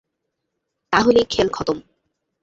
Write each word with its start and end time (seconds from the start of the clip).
তাহলেই 0.93 1.25
খেল 1.29 1.47
খতম। 1.53 1.77